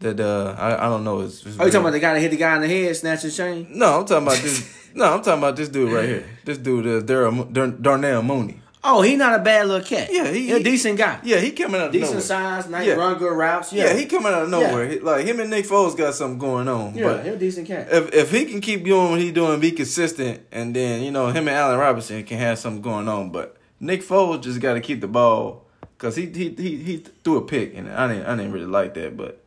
[0.00, 2.20] That uh I, I don't know his, his Oh, you talking about the guy that
[2.20, 3.68] hit the guy in the head, snatch his chain?
[3.70, 6.26] No, I'm talking about this No, I'm talking about this dude right here.
[6.44, 8.60] This dude is Dar- Dar- Darnell Mooney.
[8.84, 10.08] Oh, he not a bad little cat.
[10.10, 11.20] Yeah, he- a decent guy.
[11.22, 12.20] Yeah, he coming out of Decent nowhere.
[12.22, 12.94] size, nice Yeah.
[12.94, 13.72] run good routes.
[13.72, 13.84] Yeah.
[13.84, 14.88] Yeah, he coming out of nowhere.
[14.88, 16.94] He- like him and Nick Foles got something going on.
[16.94, 17.88] yeah, But he a decent cat.
[17.92, 21.28] if if he can keep doing what he doing, be consistent, and then you know
[21.28, 23.30] him and Allen Robinson can have something going on.
[23.30, 25.64] But Nick Foles just got to keep the ball
[25.96, 28.94] because he, he he he threw a pick, and I didn't I didn't really like
[28.94, 29.16] that.
[29.16, 29.38] But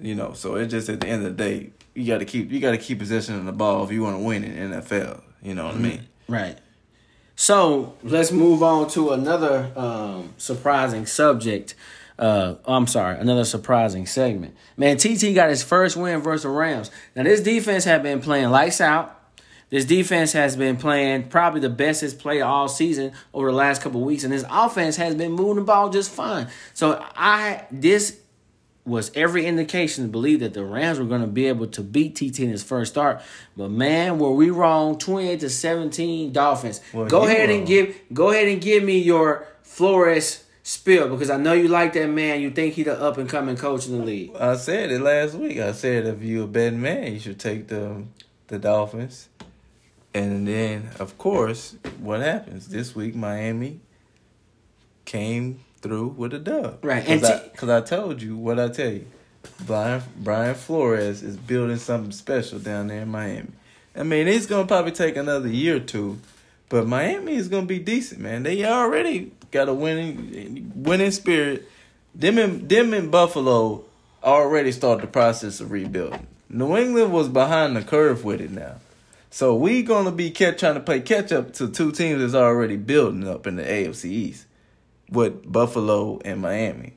[0.00, 2.52] You know, so it's just at the end of the day, you got to keep
[2.52, 5.22] you got to keep possession of the ball if you want to win in NFL.
[5.42, 5.82] You know what I mm-hmm.
[5.82, 6.08] mean?
[6.28, 6.58] Right.
[7.40, 11.76] So let's move on to another um, surprising subject.
[12.18, 14.56] Uh, I'm sorry, another surprising segment.
[14.76, 16.90] Man, TT got his first win versus the Rams.
[17.14, 19.14] Now this defense had been playing lights out.
[19.70, 23.82] This defense has been playing probably the best it's played all season over the last
[23.82, 26.48] couple weeks, and this offense has been moving the ball just fine.
[26.74, 28.18] So I this
[28.88, 32.16] was every indication to believe that the Rams were going to be able to beat
[32.16, 33.20] TT in his first start.
[33.56, 34.98] But man, were we wrong?
[34.98, 36.80] Twenty eight to seventeen Dolphins.
[36.92, 37.58] Well, go ahead wrong.
[37.58, 41.92] and give go ahead and give me your Flores spill because I know you like
[41.94, 42.40] that man.
[42.40, 44.34] You think he the up and coming coach in the league.
[44.36, 45.58] I said it last week.
[45.58, 48.04] I said if you a betting man, you should take the
[48.48, 49.28] the Dolphins.
[50.14, 53.14] And then, of course, what happens this week?
[53.14, 53.80] Miami
[55.04, 57.20] came through with a dub, Right, and
[57.52, 59.06] Because I, told you what I tell you.
[59.66, 63.48] Brian Brian Flores is building something special down there in Miami.
[63.96, 66.18] I mean, it's gonna probably take another year or two,
[66.68, 68.42] but Miami is gonna be decent, man.
[68.42, 71.68] They already got a winning winning spirit.
[72.14, 73.84] Them in them in Buffalo
[74.22, 76.26] already started the process of rebuilding.
[76.50, 78.76] New England was behind the curve with it now.
[79.30, 82.76] So we gonna be kept trying to play catch up to two teams that's already
[82.76, 84.46] building up in the AFC East
[85.10, 86.94] with Buffalo and Miami.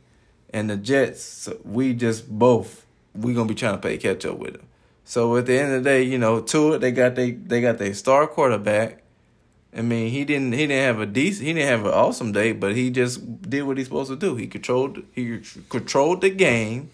[0.53, 4.53] And the Jets, we just both we gonna be trying to play catch up with
[4.53, 4.67] them.
[5.03, 7.77] So at the end of the day, you know, Tua they got they they got
[7.77, 9.01] their star quarterback.
[9.75, 12.51] I mean, he didn't he didn't have a decent he didn't have an awesome day,
[12.51, 14.35] but he just did what he's supposed to do.
[14.35, 16.89] He controlled he controlled the game.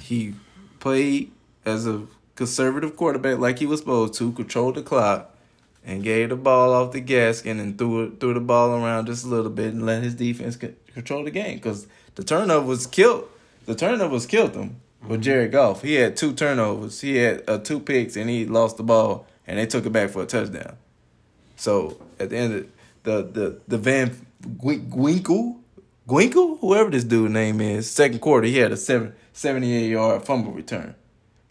[0.00, 0.34] He
[0.80, 1.32] played
[1.64, 5.34] as a conservative quarterback like he was supposed to, controlled the clock,
[5.86, 9.24] and gave the ball off the gasket and threw it threw the ball around just
[9.24, 10.56] a little bit and let his defense
[10.92, 13.28] control the game because the turnover was killed.
[13.64, 14.80] The turnovers killed him.
[15.06, 17.00] With Jared Goff, he had two turnovers.
[17.00, 20.10] He had uh, two picks and he lost the ball and they took it back
[20.10, 20.76] for a touchdown.
[21.54, 22.66] So at the end of
[23.04, 25.56] the the the Van Gwinkle
[26.08, 30.52] Gwinkle, whoever this dude name is, second quarter he had a seven, 78 yard fumble
[30.52, 30.94] return.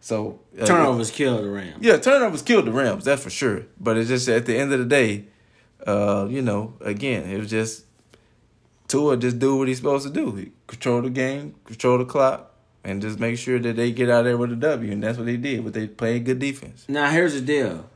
[0.06, 1.78] So uh, Turnovers killed the Rams.
[1.82, 3.66] yeah, turnovers killed the Rams, that's for sure.
[3.80, 5.26] But it's just at the end of the day,
[5.88, 7.86] uh, you know, again, it was just
[8.88, 10.36] Tua just do what he's supposed to do.
[10.36, 12.52] He control the game, control the clock,
[12.84, 14.92] and just make sure that they get out there with a W.
[14.92, 15.64] And that's what they did.
[15.64, 16.86] But they played good defense.
[16.88, 17.90] Now here's the deal: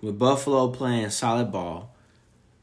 [0.00, 1.92] with Buffalo playing solid ball,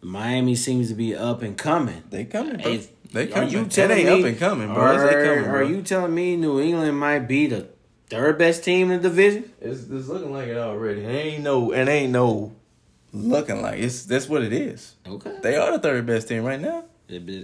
[0.01, 2.03] Miami seems to be up and coming.
[2.09, 2.71] They coming, bro.
[2.71, 3.49] Hey, they Are coming.
[3.49, 4.19] you It telling ain't me?
[4.21, 4.81] up and coming, bro.
[4.81, 5.59] Are, They coming, bro.
[5.59, 7.67] are you telling me New England might be the
[8.13, 9.51] third best team in the division?
[9.61, 11.01] It's, it's looking like it already.
[11.03, 11.71] It ain't no.
[11.73, 12.51] It ain't no.
[13.11, 14.95] Looking like it's that's what it is.
[15.07, 15.35] Okay.
[15.41, 16.85] They are the third best team right now.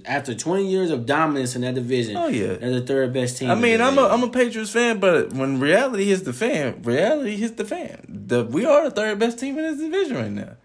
[0.06, 2.54] After 20 years of dominance in that division, Oh, yeah.
[2.56, 3.52] they're the third best team.
[3.52, 4.08] I mean, I'm a.
[4.08, 8.04] I'm a Patriots fan, but when reality hits the fan, reality hits the fan.
[8.08, 10.56] The we are the third best team in this division right now,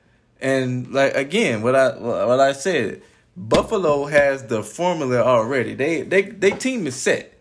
[0.40, 3.03] and like again, what I what I said,
[3.37, 5.75] Buffalo has the formula already.
[5.75, 7.37] They they they team is set.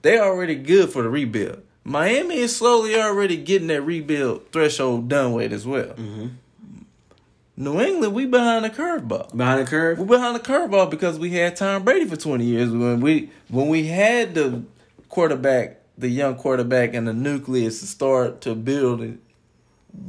[0.00, 1.60] They already good for the rebuild.
[1.88, 5.94] Miami is slowly already getting that rebuild threshold done with as well.
[5.96, 6.30] Mhm.
[7.56, 9.36] New England, we behind the curveball.
[9.36, 9.98] behind the curve.
[9.98, 12.70] We're behind the curveball because we had Tom Brady for twenty years.
[12.70, 14.62] When we when we had the
[15.08, 19.18] quarterback, the young quarterback, and the nucleus to start to build it,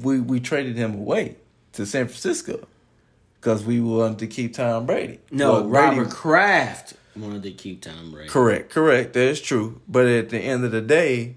[0.02, 1.38] we we traded him away
[1.74, 2.68] to San Francisco
[3.42, 5.20] because we wanted to keep Tom Brady.
[5.32, 8.30] No, Well, Brady- Robert Kraft wanted to keep Tom Brady.
[8.30, 9.14] Correct, correct.
[9.14, 9.82] That's true.
[9.88, 11.36] But at the end of the day,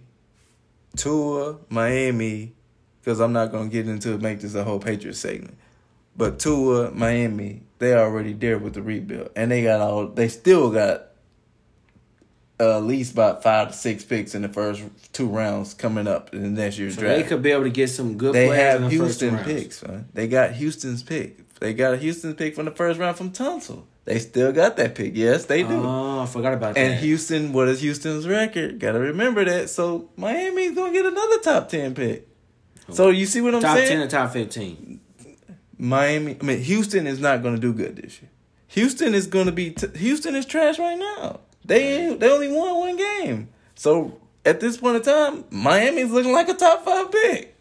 [0.97, 2.53] Tua, Miami,
[3.01, 5.57] because I'm not gonna get into it, make this a whole Patriots segment.
[6.17, 10.07] But Tua, Miami, they already there with the rebuild, and they got all.
[10.09, 11.07] They still got
[12.61, 16.33] uh, at least about five to six picks in the first two rounds coming up
[16.33, 17.23] in the next year's So draft.
[17.23, 20.09] they could be able to get some good They have Houston picks, man.
[20.13, 21.39] They got Houston's pick.
[21.63, 23.85] They got a Houston pick from the first round from Tunsil.
[24.05, 25.15] They still got that pick.
[25.15, 25.81] Yes, they do.
[25.81, 26.91] Oh, I forgot about And that.
[26.95, 28.81] And Houston, what is Houston's record?
[28.81, 29.71] Got to remember that.
[29.71, 32.27] So Miami's gonna get another top ten pick.
[32.91, 33.77] So you see what I'm saying?
[33.77, 35.01] top ten or top fifteen.
[35.79, 38.31] Miami, I mean Houston is not gonna do good this year.
[38.67, 39.71] Houston is gonna be.
[39.71, 41.39] T- Houston is trash right now.
[41.65, 43.51] They they only won one game.
[43.77, 47.52] So at this point in time, Miami's looking like a top five pick.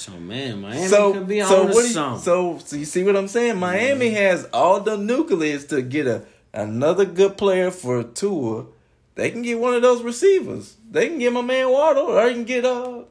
[0.00, 1.84] So man, Miami so could be so on what?
[1.84, 3.58] you- so so you see what I'm saying?
[3.58, 6.22] Miami has all the nucleus to get a
[6.54, 8.66] another good player for a tour.
[9.14, 10.76] They can get one of those receivers.
[10.90, 13.02] They can get my man Waddle, or they can get uh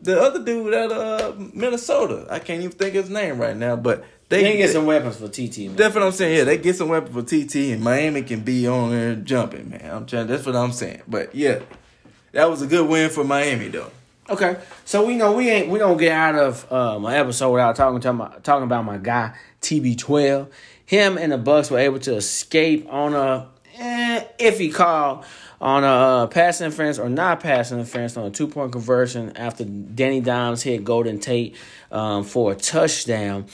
[0.00, 2.26] the other dude at uh Minnesota.
[2.30, 4.72] I can't even think of his name right now, but they they can get get
[4.74, 5.58] some weapons for TT.
[5.66, 5.76] Man.
[5.76, 6.36] That's what I'm saying.
[6.38, 9.90] Yeah, they get some weapons for TT, and Miami can be on there jumping, man.
[9.92, 10.28] I'm trying.
[10.28, 11.02] That's what I'm saying.
[11.08, 11.60] But yeah,
[12.30, 13.90] that was a good win for Miami though.
[14.30, 17.74] Okay, so we know we ain't we don't get out of uh, my episode without
[17.74, 20.48] talking talking about my guy TB12.
[20.86, 25.24] Him and the Bucs were able to escape on a eh, iffy call
[25.60, 29.64] on a uh, pass interference or not pass interference on a two point conversion after
[29.64, 31.56] Danny Dimes hit Golden Tate
[31.90, 33.46] um, for a touchdown.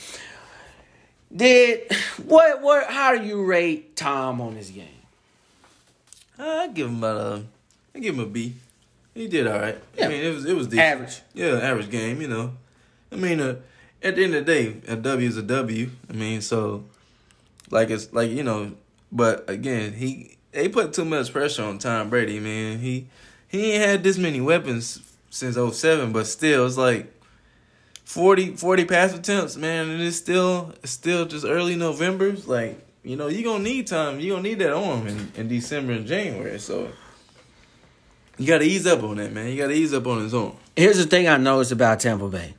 [1.35, 1.91] Did
[2.25, 2.91] what what?
[2.91, 4.87] How do you rate Tom on this game?
[6.37, 7.43] I give him a,
[7.95, 8.53] I give him a B.
[9.19, 9.77] He did all right.
[9.97, 10.05] Yeah.
[10.05, 10.87] I mean, it was it was decent.
[10.87, 11.21] Average.
[11.33, 12.21] Yeah, average game.
[12.21, 12.53] You know,
[13.11, 13.57] I mean, uh,
[14.01, 15.89] at the end of the day, a W is a W.
[16.09, 16.85] I mean, so
[17.69, 18.71] like it's like you know,
[19.11, 22.39] but again, he they put too much pressure on Tom Brady.
[22.39, 23.09] Man, he
[23.49, 27.13] he ain't had this many weapons since 07, but still, it's like
[28.05, 32.29] 40, 40 pass attempts, man, and it's still it's still just early November.
[32.29, 34.21] It's like you know, you gonna need time.
[34.21, 36.57] You gonna need that arm in, in December and January.
[36.57, 36.89] So
[38.39, 39.49] you gotta ease up on that, man.
[39.49, 40.55] You gotta ease up on his own.
[40.75, 42.55] Here's the thing I noticed about Tampa Bay,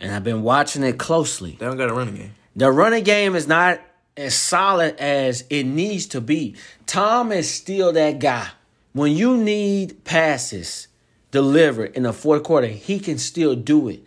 [0.00, 1.56] and I've been watching it closely.
[1.58, 2.34] They don't got a running game.
[2.54, 3.80] The running game is not
[4.16, 6.54] as solid as it needs to be.
[6.86, 8.48] Tom is still that guy.
[8.92, 10.88] When you need passes
[11.30, 14.04] delivered in the fourth quarter, he can still do it.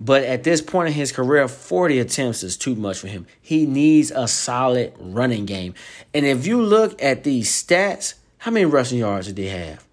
[0.00, 3.26] But at this point in his career, 40 attempts is too much for him.
[3.40, 5.74] He needs a solid running game.
[6.12, 9.86] And if you look at these stats, how many rushing yards did they have?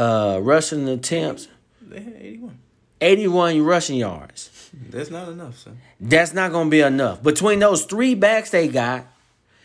[0.00, 1.48] Uh, rushing attempts,
[1.82, 2.58] They had eighty one.
[3.02, 4.50] 81 rushing yards.
[4.90, 5.78] That's not enough, son.
[6.00, 7.22] That's not going to be enough.
[7.22, 9.06] Between those three backs they got,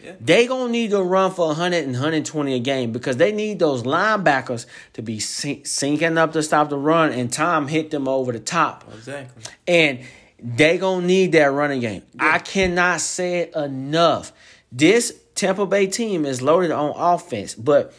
[0.03, 0.13] Yeah.
[0.21, 3.59] they going to need to run for 100 and 120 a game because they need
[3.59, 8.07] those linebackers to be sink, sinking up to stop the run and Tom hit them
[8.07, 8.85] over the top.
[8.93, 9.43] Exactly.
[9.67, 9.99] And
[10.41, 12.03] they going to need that running game.
[12.19, 14.31] I cannot say it enough.
[14.71, 17.93] This Tampa Bay team is loaded on offense, but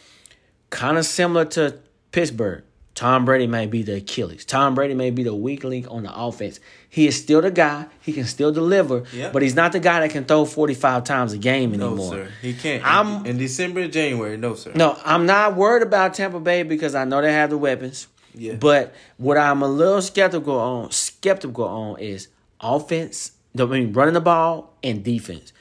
[0.70, 1.78] kind of similar to
[2.16, 2.62] Pittsburgh.
[2.94, 4.46] Tom Brady may be the Achilles.
[4.46, 6.60] Tom Brady may be the weak link on the offense.
[6.88, 7.84] He is still the guy.
[8.00, 9.34] He can still deliver, Yep.
[9.34, 12.10] but he's not the guy that can throw 45 times a game No, anymore.
[12.10, 12.28] sir.
[12.40, 12.82] He can't.
[12.86, 14.72] I'm- in December January, no, sir.
[14.74, 18.06] No, I'm not worried about Tampa Bay because I know they have the weapons.
[18.34, 18.54] Yeah.
[18.54, 22.28] But what I'm a little skeptical on, skeptical on is
[22.62, 23.32] offense.
[23.58, 25.52] I mean, running the ball and defense.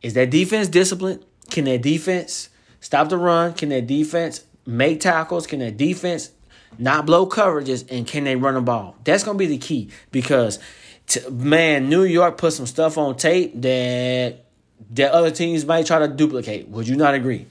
[0.00, 1.22] Is that defense disciplined?
[1.50, 2.48] Can that defense
[2.80, 3.52] stop the run?
[3.52, 5.46] Can that defense make tackles?
[5.46, 6.30] Can that defense
[6.78, 7.90] not blow coverages?
[7.90, 8.96] And can they run the ball?
[9.04, 10.58] That's gonna be the key because,
[11.06, 14.44] t- man, New York put some stuff on tape that
[14.90, 16.68] that other teams might try to duplicate.
[16.68, 17.46] Would you not agree?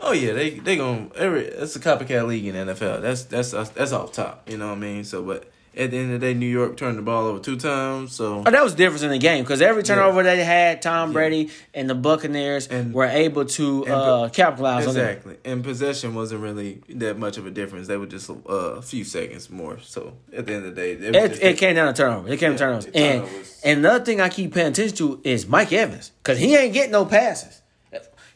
[0.00, 3.02] Oh yeah, they they gonna every it's a copycat league in NFL.
[3.02, 4.48] That's that's that's off top.
[4.48, 5.04] You know what I mean?
[5.04, 7.56] So, but at the end of the day, New York turned the ball over two
[7.56, 8.12] times.
[8.12, 11.12] So Oh, that was the difference in the game because every turnover they had, Tom
[11.12, 15.00] Brady and the Buccaneers And- were able to and- uh, capitalize on that.
[15.10, 17.88] exactly, and possession wasn't really that much of a difference.
[17.88, 19.78] They were just uh, a few seconds more.
[19.82, 22.30] So at the end of the day, it, It, it came down to turnovers.
[22.32, 22.84] It came Yeah, to turnovers.
[22.86, 23.60] And, turnovers.
[23.64, 26.92] and another thing I keep paying attention to is Mike Evans because he ain't getting
[26.92, 27.60] no passes.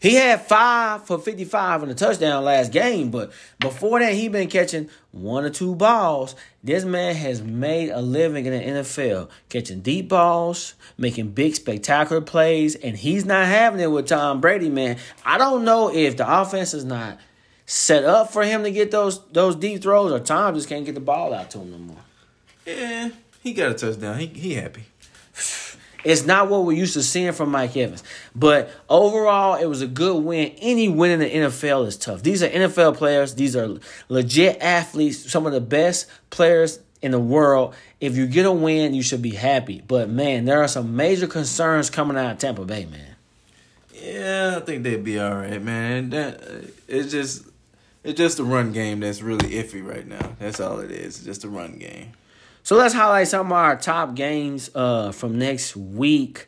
[0.00, 4.48] He had five for 55 in the touchdown last game, but before that, he been
[4.48, 6.34] catching one or two balls.
[6.64, 12.22] This man has made a living in the NFL, catching deep balls, making big, spectacular
[12.22, 14.96] plays, and he's not having it with Tom Brady, man.
[15.22, 17.18] I don't know if the offense is not
[17.66, 20.94] set up for him to get those those deep throws, or Tom just can't get
[20.94, 22.04] the ball out to him no more.
[22.64, 23.10] yeah,
[23.42, 24.18] he got a touchdown.
[24.18, 24.84] He he happy.
[26.04, 28.02] It's not what we're used to seeing from Mike Evans.
[28.34, 30.52] But overall, it was a good win.
[30.58, 32.22] Any win in the NFL is tough.
[32.22, 33.34] These are NFL players.
[33.34, 37.74] These are legit athletes, some of the best players in the world.
[38.00, 39.82] If you get a win, you should be happy.
[39.86, 43.16] But man, there are some major concerns coming out of Tampa Bay, man.
[43.94, 46.10] Yeah, I think they'd be all right, man.
[46.10, 46.40] That
[46.88, 47.46] it's just
[48.02, 50.36] it's just a run game that's really iffy right now.
[50.38, 51.16] That's all it is.
[51.16, 52.12] It's just a run game.
[52.62, 56.46] So let's highlight some of our top games uh, from next week.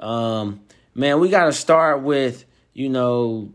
[0.00, 0.60] Um,
[0.94, 2.44] man, we got to start with,
[2.74, 3.52] you know,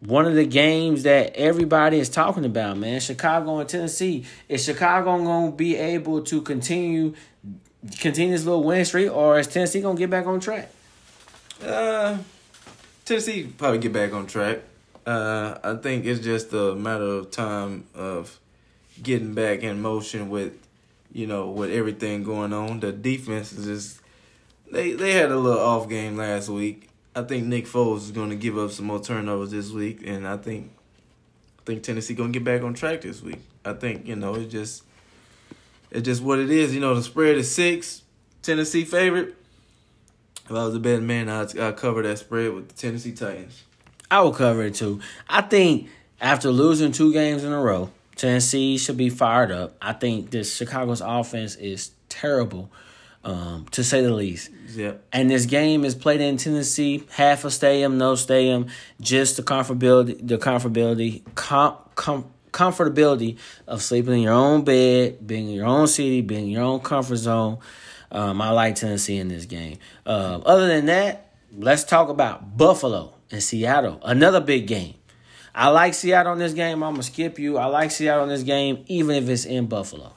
[0.00, 3.00] one of the games that everybody is talking about, man.
[3.00, 4.24] Chicago and Tennessee.
[4.48, 7.14] Is Chicago going to be able to continue
[7.98, 10.70] continue this little win streak, or is Tennessee going to get back on track?
[11.64, 12.18] Uh,
[13.04, 14.60] Tennessee probably get back on track.
[15.06, 18.38] Uh, I think it's just a matter of time of
[19.02, 20.54] getting back in motion with,
[21.12, 22.80] you know, with everything going on.
[22.80, 24.00] The defense is just
[24.70, 26.88] they they had a little off game last week.
[27.14, 30.26] I think Nick Foles is going to give up some more turnovers this week, and
[30.26, 30.70] I think
[31.58, 33.40] I think Tennessee going to get back on track this week.
[33.64, 34.84] I think you know it's just
[35.90, 36.74] it's just what it is.
[36.74, 38.02] You know, the spread is six.
[38.42, 39.34] Tennessee favorite.
[40.44, 43.62] If I was a betting man, I'd, I'd cover that spread with the Tennessee Titans.
[44.10, 45.00] I will cover it too.
[45.28, 45.88] I think
[46.20, 49.76] after losing two games in a row, Tennessee should be fired up.
[49.80, 52.70] I think this Chicago's offense is terrible,
[53.24, 54.50] um, to say the least.
[54.74, 55.04] Yep.
[55.12, 58.66] And this game is played in Tennessee, half a stadium, no stadium,
[59.00, 65.48] just the comfortability, the comfortability, com, com, comfortability of sleeping in your own bed, being
[65.48, 67.58] in your own city, being in your own comfort zone.
[68.12, 69.78] Um, I like Tennessee in this game.
[70.04, 74.94] Uh, other than that, let's talk about Buffalo and Seattle, another big game.
[75.54, 76.82] I like Seattle in this game.
[76.82, 77.58] I'm gonna skip you.
[77.58, 80.12] I like Seattle in this game, even if it's in Buffalo.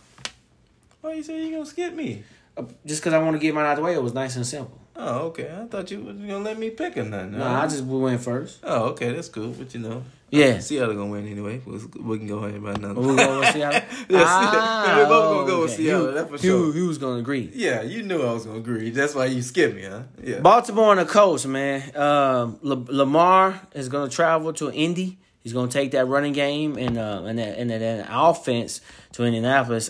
[1.01, 2.23] Why you say you gonna skip me?
[2.55, 4.35] Uh, Just because I want to get mine out of the way, it was nice
[4.35, 4.79] and simple.
[4.95, 5.49] Oh, okay.
[5.51, 7.37] I thought you was gonna let me pick or nothing.
[7.37, 8.59] No, I just went first.
[8.63, 9.49] Oh, okay, that's cool.
[9.49, 10.59] But you know, Yeah.
[10.59, 11.61] Seattle gonna win anyway.
[11.65, 12.95] We we can go ahead about nothing.
[13.03, 13.81] We're going with Seattle?
[14.09, 15.71] yeah, we're both gonna go with.
[15.71, 16.05] Seattle.
[16.07, 16.75] You- that's for sure.
[16.75, 17.49] you was gonna agree.
[17.55, 18.91] Yeah, you knew I was gonna agree.
[18.91, 20.03] That's why you skipped me, huh?
[20.23, 20.39] Yeah.
[20.41, 21.81] Baltimore on the coast, man.
[21.97, 25.17] Um, La- Lamar is going to travel to Indy.
[25.41, 28.79] He's going to take that running game and uh, and that, and that, that offense
[29.13, 29.89] to Indianapolis.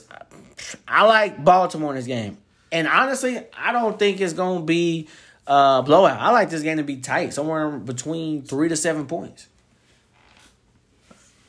[0.87, 2.37] I like Baltimore in this game,
[2.73, 5.07] and honestly, I don't think it's going to be
[5.47, 6.19] a blowout.
[6.19, 9.47] I like this game to be tight, somewhere between three to seven points.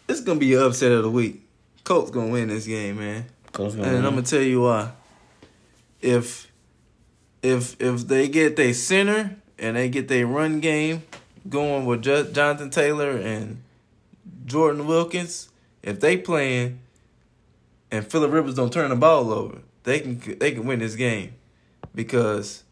[0.07, 1.41] It's gonna be an upset of the week.
[1.83, 3.25] Colts gonna win this game, man.
[3.53, 4.93] Colts And I'm gonna tell you why.
[6.03, 6.53] If
[7.43, 11.05] if if they get their center and they get their run game
[11.49, 13.63] going with Jo- Jonathan Taylor and
[14.45, 15.49] Jordan Wilkins,
[15.83, 16.81] if they playing
[17.91, 21.35] and Philip Rivers don't turn the ball over, they can they can win this game
[21.95, 22.65] because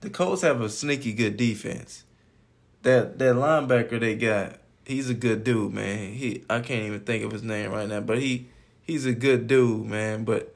[0.00, 2.04] the Colts have a sneaky good defense.
[2.82, 6.14] That that linebacker they got, he's a good dude, man.
[6.14, 8.48] He I can't even think of his name right now, but he
[8.82, 10.24] he's a good dude, man.
[10.24, 10.54] But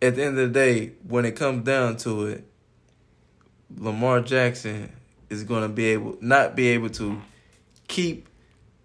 [0.00, 2.44] at the end of the day, when it comes down to it,
[3.76, 4.92] Lamar Jackson
[5.30, 7.20] is going to be able not be able to
[7.88, 8.28] keep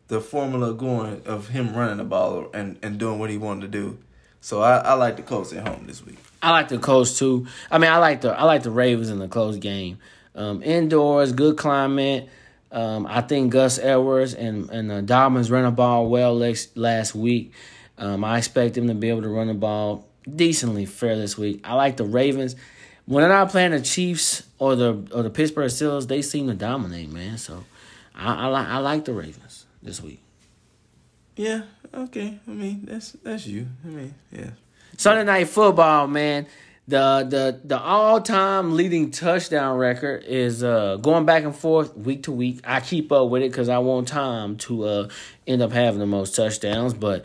[0.07, 3.67] the formula going of him running the ball and, and doing what he wanted to
[3.67, 3.97] do.
[4.43, 6.17] So I, I like the Colts at home this week.
[6.41, 7.47] I like the Colts too.
[7.71, 9.99] I mean, I like the I like the Ravens in the close game.
[10.35, 12.27] Um, indoors, good climate.
[12.69, 17.15] Um, I think Gus Edwards and and the Dolphins ran the ball well last last
[17.15, 17.53] week.
[17.97, 21.61] Um, I expect them to be able to run the ball decently fair this week.
[21.63, 22.57] I like the Ravens.
[23.05, 26.53] When they're not playing the Chiefs or the or the Pittsburgh Steelers, they seem to
[26.53, 27.37] dominate, man.
[27.37, 27.63] So
[28.13, 30.19] I, I like I like the Ravens this week.
[31.37, 31.61] Yeah,
[31.93, 32.39] okay.
[32.47, 33.67] I mean, that's that's you.
[33.83, 34.51] I mean, yeah.
[34.97, 36.47] Sunday night football, man.
[36.87, 42.23] The the the all time leading touchdown record is uh going back and forth week
[42.23, 42.59] to week.
[42.65, 45.09] I keep up with it because I want Tom to uh
[45.47, 46.93] end up having the most touchdowns.
[46.93, 47.23] But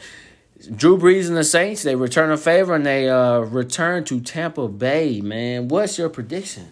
[0.76, 4.68] Drew Brees and the Saints they return a favor and they uh return to Tampa
[4.68, 5.20] Bay.
[5.20, 6.68] Man, what's your prediction?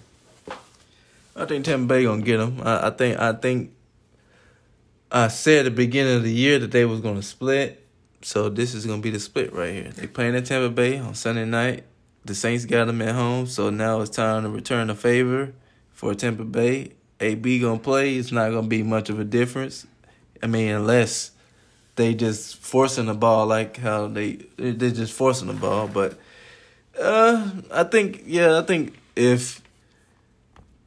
[1.35, 2.61] I think Tampa Bay gonna get them.
[2.63, 3.73] I, I think I think
[5.11, 7.86] I said at the beginning of the year that they was gonna split.
[8.23, 9.91] So this is gonna be the split right here.
[9.91, 11.85] They playing at Tampa Bay on Sunday night.
[12.25, 15.53] The Saints got them at home, so now it's time to return the favor
[15.93, 16.93] for Tampa Bay.
[17.21, 18.17] AB gonna play.
[18.17, 19.87] It's not gonna be much of a difference.
[20.43, 21.31] I mean, unless
[21.97, 25.89] they just forcing the ball like how they they're just forcing the ball.
[25.89, 26.19] But
[27.01, 29.63] uh, I think yeah, I think if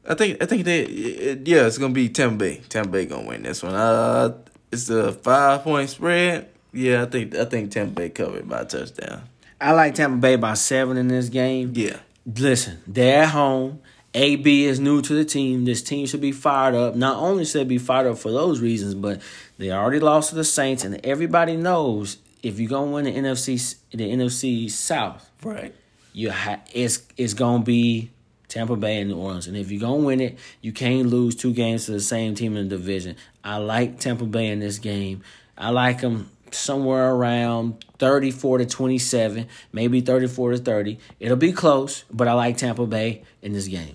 [0.08, 2.60] I think I think they it, yeah, it's gonna be Tampa Bay.
[2.68, 3.74] Tampa Bay gonna win this one.
[3.74, 4.36] Uh,
[4.70, 6.48] it's a five point spread.
[6.72, 9.22] Yeah, I think I think Tampa Bay covered by a touchdown.
[9.60, 11.72] I like Tampa Bay by seven in this game.
[11.74, 13.80] Yeah, Listen, they're at home.
[14.12, 15.64] AB is new to the team.
[15.64, 16.96] This team should be fired up.
[16.96, 19.20] Not only should they be fired up for those reasons, but
[19.58, 23.76] they already lost to the Saints, and everybody knows if you're gonna win the NFC,
[23.92, 25.74] the NFC South, right.
[26.12, 28.10] you ha- it's it's gonna be
[28.48, 29.46] Tampa Bay and New Orleans.
[29.46, 32.56] And if you're gonna win it, you can't lose two games to the same team
[32.56, 33.14] in the division.
[33.44, 35.22] I like Tampa Bay in this game.
[35.56, 40.98] I like them somewhere around 34 to 27, maybe 34 to 30.
[41.18, 43.94] It'll be close, but I like Tampa Bay in this game.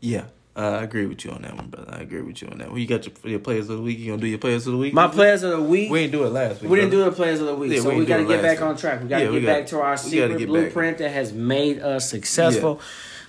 [0.00, 0.24] Yeah,
[0.56, 1.92] I agree with you on that one, brother.
[1.94, 2.68] I agree with you on that.
[2.68, 3.98] Well, you got your, your players of the week.
[3.98, 4.92] You gonna do your players of the week?
[4.94, 5.70] My players of the week.
[5.84, 5.90] week?
[5.90, 6.70] We didn't do it last week.
[6.70, 7.04] We didn't brother.
[7.06, 8.68] do the players of the week, Yeah, so we we, got to get back last
[8.70, 9.02] on track.
[9.02, 10.46] We got to Yeah, get back to our secret get back.
[10.46, 12.80] blueprint that has made us successful.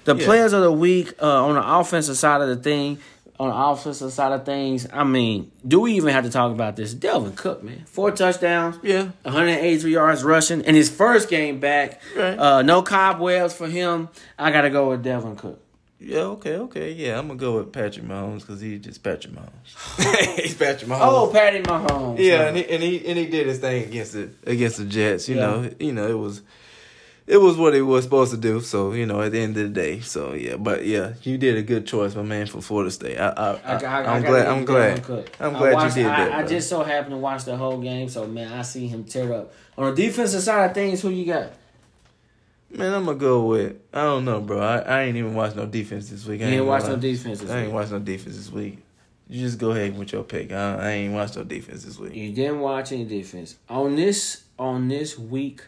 [0.03, 0.26] The Yeah.
[0.26, 2.99] players of the week uh, on the offensive side of the thing,
[3.40, 6.76] on the offensive side of things, I mean, do we even have to talk about
[6.76, 6.94] this?
[6.96, 12.02] Dalvin Cook, man, four touchdowns, Yeah, 183 yards rushing in his first game back.
[12.16, 12.38] Right.
[12.40, 14.10] Uh, no cobwebs for him.
[14.40, 15.60] I got to go with Dalvin Cook.
[16.00, 16.20] yeah.
[16.22, 16.92] Okay, okay.
[16.94, 20.36] Yeah, I'm gonna go with Patrick Mahomes because he's just Patrick Mahomes.
[20.42, 21.00] he's Patrick Mahomes.
[21.02, 22.20] Oh, Patty Mahomes.
[22.20, 25.28] Yeah, and he, and he and he did his thing against the against the Jets.
[25.30, 25.42] You Yeah.
[25.46, 26.42] know, you know it was
[27.28, 28.61] it was what it was supposed to do.
[28.61, 30.57] So you know, at the end of the day, so yeah.
[30.57, 33.17] But yeah, you did a good choice, my man, for Florida State.
[33.17, 34.47] I, I, I, I am glad.
[34.47, 35.09] I'm glad.
[35.39, 36.34] I'm glad watched, you did I, that.
[36.34, 36.49] I bro.
[36.49, 39.53] just so happened to watch the whole game, so man, I see him tear up.
[39.78, 41.51] On the defensive side of things, who you got?
[42.69, 44.59] Man, I'm gonna go with I don't know, bro.
[44.59, 46.41] I, I ain't even watched no defense this week.
[46.41, 47.73] I You ain't gonna watch no defense this I ain't week.
[47.76, 48.80] watched no defense this week.
[49.28, 50.51] You just go ahead with your pick.
[50.51, 52.13] I, I ain't watched no defense this week.
[52.13, 55.61] You didn't watch any defense on this on this week.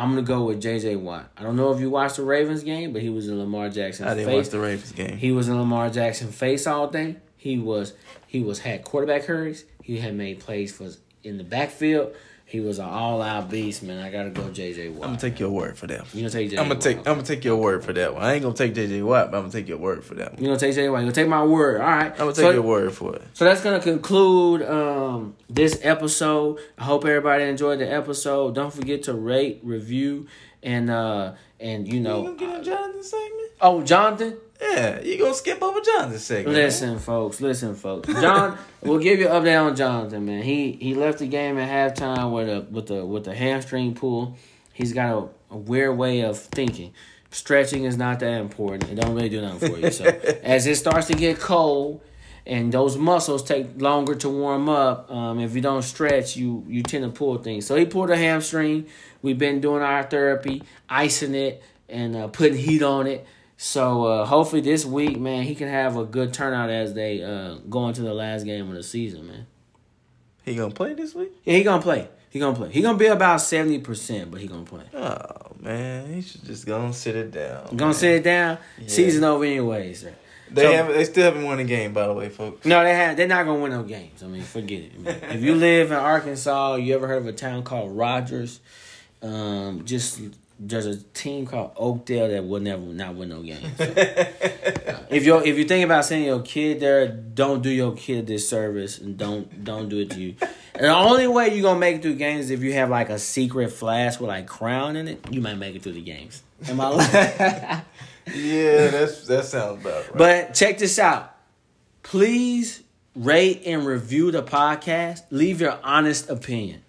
[0.00, 0.96] I'm gonna go with J.J.
[0.96, 1.30] Watt.
[1.36, 4.08] I don't know if you watched the Ravens game, but he was in Lamar Jackson's
[4.08, 4.46] I didn't face.
[4.46, 5.16] watch the Ravens game.
[5.18, 7.16] He was in Lamar Jackson face all day.
[7.36, 7.92] He was
[8.26, 9.66] he was had quarterback hurries.
[9.82, 10.88] He had made plays for
[11.22, 12.14] in the backfield.
[12.50, 14.04] He was an all out beast, man.
[14.04, 15.04] I gotta go JJ Watt.
[15.04, 16.12] I'm gonna take your word for that.
[16.12, 18.24] you gonna take JJ I'm gonna take I'm gonna take your word for that one.
[18.24, 20.42] I ain't gonna take JJ Watt, but I'm gonna take your word for that one.
[20.42, 21.02] You gonna take JJ Watt.
[21.02, 21.80] You gonna take my word.
[21.80, 22.10] All right.
[22.10, 23.22] I'm gonna take so, your word for it.
[23.34, 26.58] So that's gonna conclude um, this episode.
[26.76, 28.56] I hope everybody enjoyed the episode.
[28.56, 30.26] Don't forget to rate, review,
[30.60, 33.50] and uh and you know You gonna get in Jonathan's segment?
[33.60, 34.38] oh Jonathan.
[34.60, 36.56] Yeah, you gonna skip over Jonathan's segment?
[36.56, 36.64] man.
[36.66, 37.40] Listen, folks.
[37.40, 38.08] Listen, folks.
[38.08, 40.42] John, we'll give you an update on Jonathan, man.
[40.42, 44.36] He he left the game at halftime with a with a with a hamstring pull.
[44.72, 45.10] He's got
[45.50, 46.92] a, a weird way of thinking.
[47.30, 48.90] Stretching is not that important.
[48.90, 49.90] It don't really do nothing for you.
[49.90, 50.04] So
[50.42, 52.00] as it starts to get cold
[52.46, 56.82] and those muscles take longer to warm up, um, if you don't stretch, you you
[56.82, 57.66] tend to pull things.
[57.66, 58.86] So he pulled a hamstring.
[59.22, 63.26] We've been doing our therapy, icing it and uh, putting heat on it.
[63.62, 67.56] So uh, hopefully this week, man, he can have a good turnout as they uh,
[67.68, 69.46] go into the last game of the season, man.
[70.46, 71.30] He gonna play this week?
[71.44, 72.08] Yeah, he gonna play.
[72.30, 72.70] He gonna play.
[72.70, 74.84] He gonna be about seventy percent, but he gonna play.
[74.94, 77.66] Oh man, he should just go and sit it down.
[77.76, 77.92] Gonna man.
[77.94, 78.56] sit it down.
[78.86, 80.00] Season over anyways.
[80.00, 80.14] Sir.
[80.50, 80.94] They So- haven't.
[80.94, 82.64] They still haven't won a game, by the way, folks.
[82.64, 83.18] No, they have.
[83.18, 84.22] They're not gonna win no games.
[84.22, 84.98] I mean, forget it.
[84.98, 85.20] man.
[85.32, 88.60] if you live in Arkansas, you ever heard of a town called Rogers?
[89.20, 90.18] Um, just
[90.62, 93.64] there's a team called Oakdale that will never not win no games.
[93.78, 93.84] So,
[95.10, 98.22] if you if you think about sending your kid there, don't do your kid a
[98.22, 100.34] disservice and don't don't do it to you.
[100.74, 103.08] And the only way you're gonna make it through games is if you have like
[103.08, 105.24] a secret flask with like crown in it.
[105.30, 106.42] You might make it through the games.
[106.68, 106.88] Am I?
[106.88, 107.10] lying?
[108.34, 110.16] yeah, that's that sounds about right.
[110.16, 111.34] But check this out.
[112.02, 112.82] Please
[113.16, 115.22] rate and review the podcast.
[115.30, 116.82] Leave your honest opinion.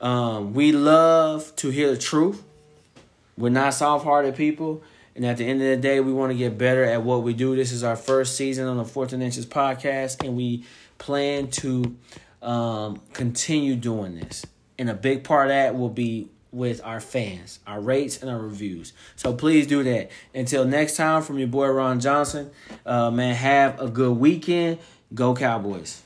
[0.00, 2.42] Um, we love to hear the truth.
[3.38, 4.82] We're not soft-hearted people,
[5.14, 7.34] and at the end of the day, we want to get better at what we
[7.34, 7.54] do.
[7.56, 10.64] This is our first season on the 4th and Inches podcast, and we
[10.98, 11.96] plan to
[12.42, 14.44] um, continue doing this.
[14.78, 18.38] And a big part of that will be with our fans, our rates, and our
[18.38, 18.92] reviews.
[19.16, 20.10] So please do that.
[20.34, 22.50] Until next time, from your boy Ron Johnson,
[22.84, 24.78] uh, man, have a good weekend.
[25.14, 26.02] Go Cowboys.